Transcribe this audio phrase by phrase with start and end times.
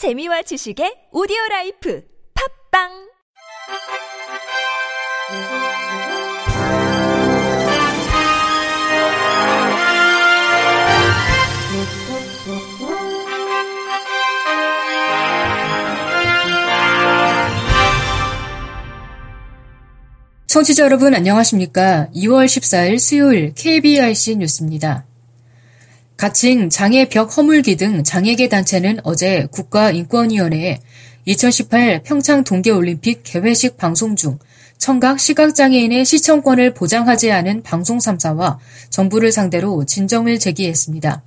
[0.00, 2.02] 재미와 지식의 오디오 라이프
[2.72, 2.88] 팝빵
[20.46, 22.08] 청취자 여러분 안녕하십니까?
[22.14, 25.09] 2월 14일 수요일 KBRC 뉴스입니다.
[26.20, 30.78] 가칭 장애 벽 허물기 등 장애계 단체는 어제 국가인권위원회에
[31.24, 34.38] 2018 평창 동계올림픽 개회식 방송 중
[34.76, 38.58] 청각 시각장애인의 시청권을 보장하지 않은 방송 3사와
[38.90, 41.22] 정부를 상대로 진정을 제기했습니다.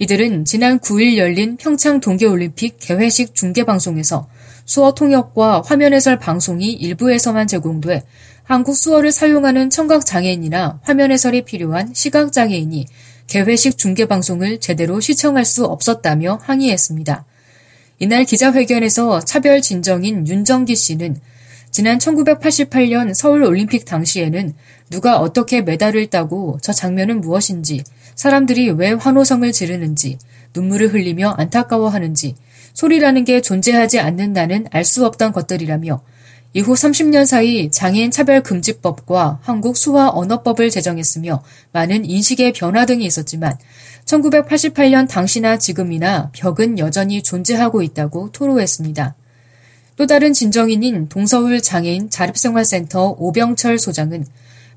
[0.00, 4.26] 이들은 지난 9일 열린 평창 동계올림픽 개회식 중계방송에서
[4.64, 8.02] 수어 통역과 화면 해설 방송이 일부에서만 제공돼
[8.42, 12.86] 한국 수어를 사용하는 청각장애인이나 화면 해설이 필요한 시각장애인이
[13.26, 17.24] 개회식 중계방송을 제대로 시청할 수 없었다며 항의했습니다.
[17.98, 21.16] 이날 기자회견에서 차별 진정인 윤정기 씨는
[21.70, 24.54] 지난 1988년 서울 올림픽 당시에는
[24.90, 30.18] 누가 어떻게 메달을 따고 저 장면은 무엇인지, 사람들이 왜 환호성을 지르는지,
[30.54, 32.34] 눈물을 흘리며 안타까워하는지,
[32.72, 36.00] 소리라는 게 존재하지 않는다는 알 수 없던 것들이라며
[36.56, 43.58] 이후 30년 사이 장애인 차별 금지법과 한국 수화 언어법을 제정했으며 많은 인식의 변화 등이 있었지만
[44.06, 49.14] 1988년 당시나 지금이나 벽은 여전히 존재하고 있다고 토로했습니다.
[49.96, 54.24] 또 다른 진정인인 동서울 장애인 자립생활센터 오병철 소장은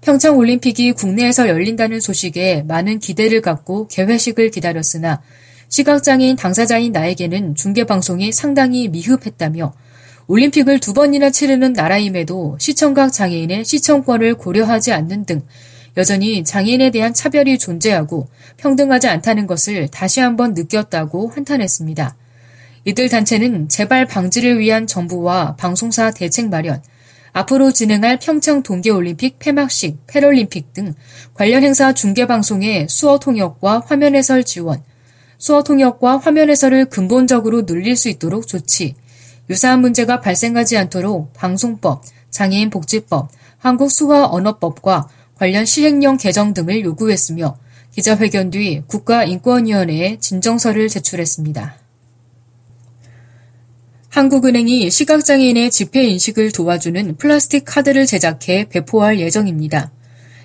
[0.00, 5.22] 평창 올림픽이 국내에서 열린다는 소식에 많은 기대를 갖고 개회식을 기다렸으나
[5.68, 9.72] 시각장애인 당사자인 나에게는 중계방송이 상당히 미흡했다며
[10.28, 15.40] 올림픽을 두 번이나 치르는 나라임에도 시청각 장애인의 시청권을 고려하지 않는 등
[15.96, 22.14] 여전히 장애인에 대한 차별이 존재하고 평등하지 않다는 것을 다시 한번 느꼈다고 한탄했습니다.
[22.84, 26.82] 이들 단체는 재발 방지를 위한 정부와 방송사 대책 마련,
[27.32, 30.94] 앞으로 진행할 평창 동계올림픽 폐막식, 패럴림픽 등
[31.32, 34.82] 관련 행사 중계방송의 수어 통역과 화면 해설 지원,
[35.38, 38.94] 수어 통역과 화면 해설을 근본적으로 늘릴 수 있도록 조치,
[39.50, 47.56] 유사한 문제가 발생하지 않도록 방송법, 장애인 복지법, 한국 수화 언어법과 관련 시행령 개정 등을 요구했으며
[47.92, 51.76] 기자회견 뒤 국가인권위원회에 진정서를 제출했습니다.
[54.10, 59.92] 한국은행이 시각장애인의 집회 인식을 도와주는 플라스틱 카드를 제작해 배포할 예정입니다.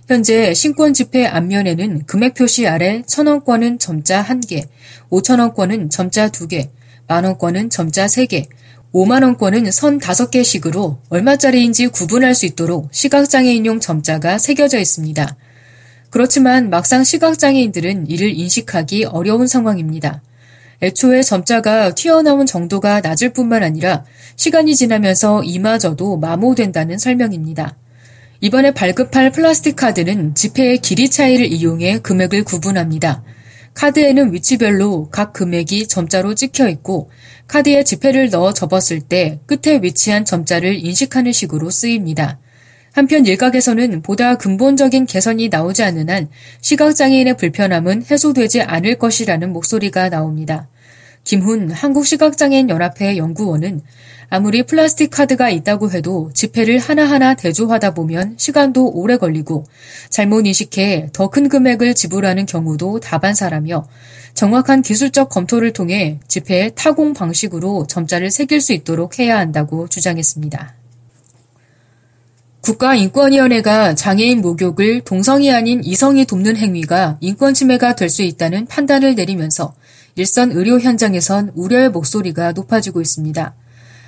[0.07, 4.67] 현재 신권 집회 앞면에는 금액 표시 아래 1,000원권은 점자 1개,
[5.09, 6.69] 5,000원권은 점자 2개,
[7.07, 8.47] 만원권은 점자 3개,
[8.93, 15.35] 5만원권은 선 5개씩으로 얼마짜리인지 구분할 수 있도록 시각장애인용 점자가 새겨져 있습니다.
[16.11, 20.21] 그렇지만 막상 시각장애인들은 이를 인식하기 어려운 상황입니다.
[20.83, 24.05] 애초에 점자가 튀어나온 정도가 낮을 뿐만 아니라
[24.35, 27.75] 시간이 지나면서 이마저도 마모된다는 설명입니다.
[28.41, 33.23] 이번에 발급할 플라스틱 카드는 지폐의 길이 차이를 이용해 금액을 구분합니다.
[33.73, 37.09] 카드에는 위치별로 각 금액이 점자로 찍혀 있고
[37.47, 42.39] 카드에 지폐를 넣어 접었을 때 끝에 위치한 점자를 인식하는 식으로 쓰입니다.
[42.93, 46.29] 한편 일각에서는 보다 근본적인 개선이 나오지 않는 한
[46.61, 50.69] 시각장애인의 불편함은 해소되지 않을 것이라는 목소리가 나옵니다.
[51.23, 53.81] 김훈 한국시각장애인 연합회 연구원은
[54.29, 59.65] 아무리 플라스틱 카드가 있다고 해도 지폐를 하나하나 대조하다 보면 시간도 오래 걸리고
[60.09, 63.87] 잘못 인식해 더 큰 금액을 지불하는 경우도 다반사라며
[64.33, 70.75] 정확한 기술적 검토를 통해 지폐의 타공 방식으로 점자를 새길 수 있도록 해야 한다고 주장했습니다.
[72.61, 79.73] 국가인권위원회가 장애인 목욕을 동성이 아닌 이성이 돕는 행위가 인권 침해가 될 수 있다는 판단을 내리면서
[80.15, 83.55] 일선 의료 현장에선 우려의 목소리가 높아지고 있습니다.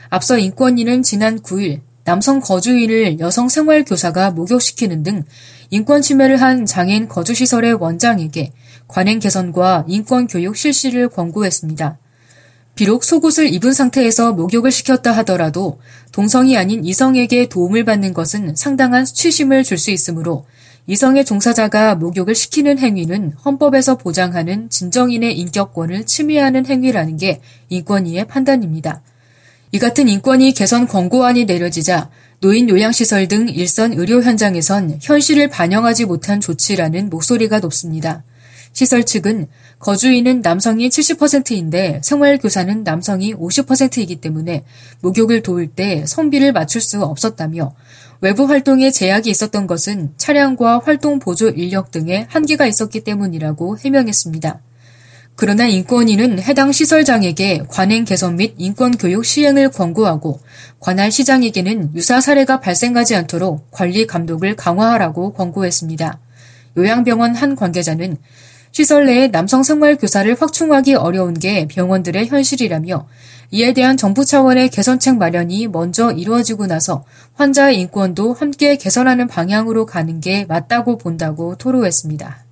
[0.09, 5.23] 앞서 인권위는 지난 9일 남성 거주인을 여성 생활교사가 목욕시키는 등
[5.71, 8.51] 인권 침해를 한 장애인 거주시설의 원장에게
[8.87, 11.97] 관행 개선과 인권 교육 실시를 권고했습니다.
[12.75, 15.79] 비록 속옷을 입은 상태에서 목욕을 시켰다 하더라도
[16.11, 20.45] 동성이 아닌 이성에게 도움을 받는 것은 상당한 수치심을 줄 수 있으므로
[20.87, 29.01] 이성의 종사자가 목욕을 시키는 행위는 헌법에서 보장하는 진정인의 인격권을 침해하는 행위라는 게 인권위의 판단입니다.
[29.71, 36.39] 이 같은 인권위 개선 권고안이 내려지자 노인 요양시설 등 일선 의료 현장에선 현실을 반영하지 못한
[36.39, 38.23] 조치라는 목소리가 높습니다.
[38.71, 39.47] 시설 측은
[39.79, 44.63] 거주인은 남성이 70%인데 생활교사는 남성이 50%이기 때문에
[45.01, 47.75] 목욕을 도울 때 성비를 맞출 수 없었다며
[48.21, 54.61] 외부 활동에 제약이 있었던 것은 차량과 활동 보조 인력 등의 한계가 있었기 때문이라고 해명했습니다.
[55.37, 60.39] 그러나 인권위는 해당 시설장에게 관행 개선 및 인권교육 시행을 권고하고
[60.79, 66.19] 관할 시장에게는 유사 사례가 발생하지 않도록 관리 감독을 강화하라고 권고했습니다.
[66.77, 68.17] 요양병원 한 관계자는
[68.75, 73.07] 시설 내에 남성 생활 교사를 확충하기 어려운 게 병원들의 현실이라며
[73.51, 77.05] 이에 대한 정부 차원의 개선책 마련이 먼저 이루어지고 나서
[77.35, 82.43] 환자의 인권도 함께 개선하는 방향으로 가는 게 맞다고 본다고 토로했습니다.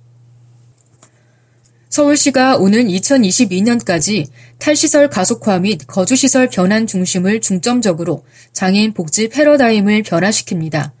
[1.90, 4.24] 서울시가 오는 2022년까지
[4.58, 8.24] 탈시설 가속화 및 거주시설 변환 중심을 중점적으로
[8.54, 10.92] 장애인 복지 패러다임을 변화시킵니다.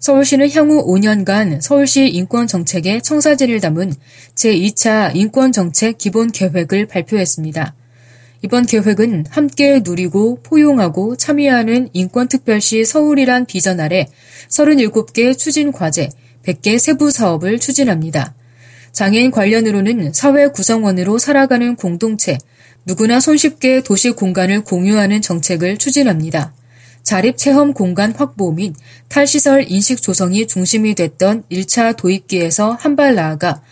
[0.00, 3.92] 서울시는 향후 5년간 서울시 인권정책의 청사진을 담은
[4.34, 7.74] 제2차 인권정책 기본 계획을 발표했습니다.
[8.42, 14.06] 이번 계획은 함께 누리고 포용하고 참여하는 인권특별시 서울이란 비전 아래
[14.48, 16.10] 37개 추진 과제,
[16.44, 18.34] 100개 세부 사업을 추진합니다.
[18.92, 22.38] 장애인 관련으로는 사회 구성원으로 살아가는 공동체,
[22.86, 26.54] 누구나 손쉽게 도시 공간을 공유하는 정책을 추진합니다.
[27.08, 28.74] 자립체험 공간 확보 및
[29.08, 33.62] 탈시설 인식 조성이 중심이 됐던 1차 도입기에서 한 발 나아가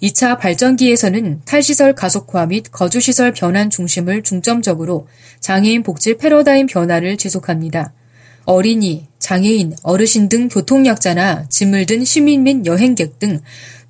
[0.00, 5.08] 2차 발전기에서는 탈시설 가속화 및 거주시설 변환 중심을 중점적으로
[5.40, 7.92] 장애인 복지 패러다임 변화를 지속합니다.
[8.44, 13.40] 어린이, 장애인, 어르신 등 교통약자나 짐을 든 시민 및 여행객 등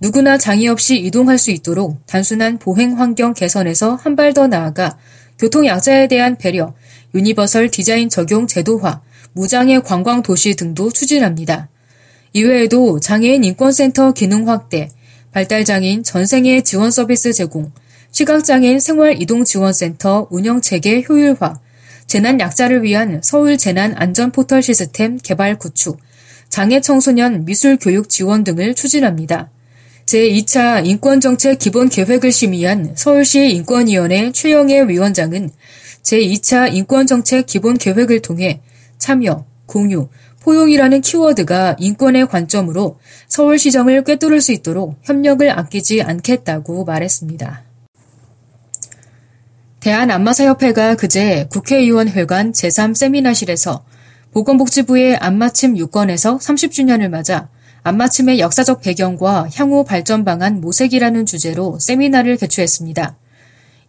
[0.00, 4.96] 누구나 장애 없이 이동할 수 있도록 단순한 보행 환경 개선에서 한 발 더 나아가
[5.38, 6.72] 교통약자에 대한 배려,
[7.14, 9.00] 유니버설 디자인 적용 제도화,
[9.32, 11.68] 무장애 관광 도시 등도 추진합니다.
[12.32, 14.90] 이외에도 장애인 인권센터 기능 확대,
[15.32, 17.72] 발달장애인 전생애 지원 서비스 제공,
[18.10, 21.54] 시각장애인 생활이동지원센터 운영 체계 효율화,
[22.06, 25.98] 재난 약자를 위한 서울 재난 안전 포털 시스템 개발 구축,
[26.48, 29.50] 장애 청소년 미술 교육 지원 등을 추진합니다.
[30.06, 35.50] 제2차 인권정책 기본 계획을 심의한 서울시 인권위원회 최영애 위원장은
[36.04, 38.60] 제2차 인권정책 기본 계획을 통해
[38.98, 40.08] 참여, 공유,
[40.40, 42.98] 포용이라는 키워드가 인권의 관점으로
[43.28, 47.62] 서울시정을 꿰뚫을 수 있도록 협력을 아끼지 않겠다고 말했습니다.
[49.80, 53.82] 대한안마사협회가 그제 국회의원회관 제3세미나실에서
[54.32, 57.48] 보건복지부의 안마침 유권에서 30주년을 맞아
[57.82, 63.16] 안마침의 역사적 배경과 향후 발전 방안 모색이라는 주제로 세미나를 개최했습니다.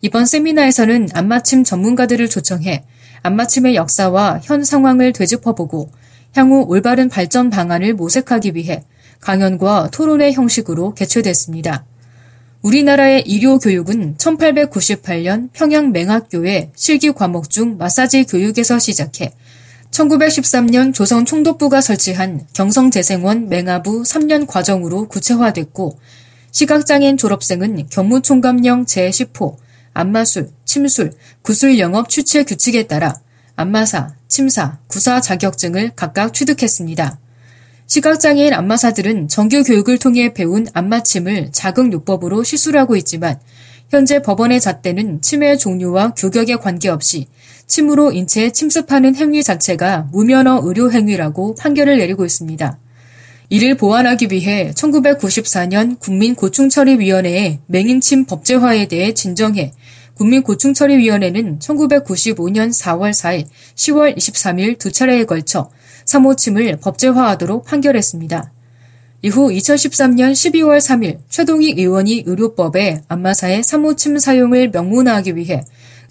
[0.06, 2.84] 이번 세미나에서는 안마침 전문가들을 초청해
[3.24, 5.90] 안마침의 역사와 현 상황을 되짚어보고
[6.36, 8.84] 향후 올바른 발전 방안을 모색하기 위해
[9.20, 11.86] 강연과 토론회 형식으로 개최됐습니다.
[12.62, 19.34] 우리나라의 의료 교육은 1898년 평양 맹학교의 실기 과목 중 마사지 교육에서 시작해
[19.90, 25.98] 1913년 조선 총독부가 설치한 경성재생원 맹아부 3년 과정으로 구체화됐고
[26.52, 29.65] 시각장애인 졸업생은 경무총감령 제10호
[29.96, 33.16] 안마술, 침술, 구술 영업 추체 규칙에 따라
[33.56, 37.18] 안마사, 침사, 구사 자격증을 각각 취득했습니다.
[37.88, 43.40] 시각장애인 안마사들은 정규 교육을 통해 배운 안마침을 자극요법으로 시술하고 있지만
[43.90, 47.28] 현재 법원의 잣대는 침의 종류와 규격에 관계없이
[47.66, 52.80] 침으로 인체에 침습하는 행위 자체가 무면허 의료 행위라고 판결을 내리고 있습니다.
[53.50, 59.72] 이를 보완하기 위해 1994년 국민고충처리위원회의 맹인침 법제화에 대해 진정해
[60.16, 63.46] 국민고충처리위원회는 1995년 4월 4일,
[63.76, 65.70] 10월 23일 두 차례에 걸쳐
[66.06, 68.52] 3호침을 법제화하도록 판결했습니다.
[69.22, 75.64] 이후 2013년 12월 3일 최동익 의원이 의료법에 안마사의 3호침 사용을 명문화하기 위해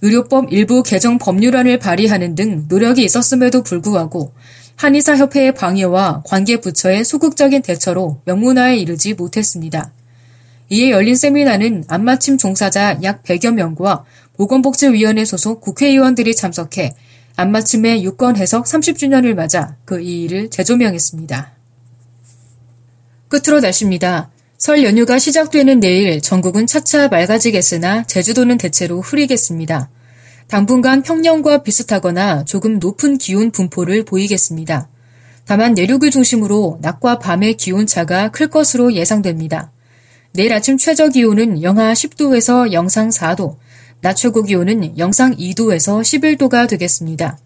[0.02, 4.32] 의료법 일부 개정 법률안을 발의하는 등 노력이 있었음에도 불구하고
[4.76, 9.92] 한의사협회의 방해와 관계부처의 소극적인 대처로 명문화에 이르지 못했습니다.
[10.70, 14.04] 이에 열린 세미나는 안마침 종사자 약 100여 명과
[14.36, 16.94] 보건복지위원회 소속 국회의원들이 참석해
[17.36, 21.52] 안마침의 유권 해석 30주년을 맞아 그 이의를 재조명했습니다.
[23.28, 24.30] 끝으로 날씨입니다.
[24.56, 29.90] 설 연휴가 시작되는 내일 전국은 차차 맑아지겠으나 제주도는 대체로 흐리겠습니다.
[30.48, 34.88] 당분간 평년과 비슷하거나 조금 높은 기온 분포를 보이겠습니다.
[35.46, 39.72] 다만 내륙을 중심으로 낮과 밤의 기온차가 클 것으로 예상됩니다.
[40.32, 43.56] 내일 아침 최저 기온은 영하 10도에서 영상 4도,
[44.00, 47.38] 낮 최고 기온은 영상 2도에서 11도가 되겠습니다.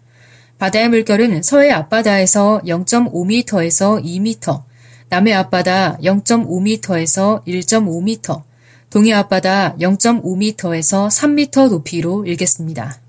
[0.57, 4.63] 바다의 물결은 서해 앞바다에서 0.5m에서 2m,
[5.09, 8.48] 남해 앞바다 0.5m에서 1.5m,
[8.89, 12.99] 동해 앞바다 0.5m에서 3m 높이로 일겠습니다.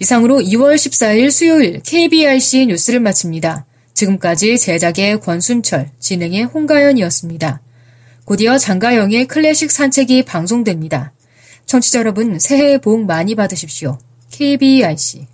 [0.00, 3.66] 이상으로 2월 14일 수요일 KBRC 뉴스를 마칩니다.
[3.94, 7.60] 지금까지 제작의 권순철, 진행의 홍가연이었습니다.
[8.24, 11.12] 곧이어 장가영의 클래식 산책이 방송됩니다.
[11.66, 13.98] 청취자 여러분 새해 복 많이 받으십시오.
[14.30, 15.26] KBRC